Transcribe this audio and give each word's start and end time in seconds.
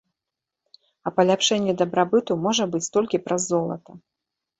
А 1.09 1.11
паляпшэнне 1.17 1.75
дабрабыту 1.81 2.37
можа 2.45 2.67
быць 2.77 2.81
толькі 2.97 3.21
праз 3.27 3.41
золата. 3.53 3.91